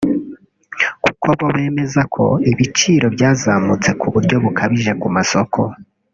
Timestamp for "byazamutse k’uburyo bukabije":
3.15-4.91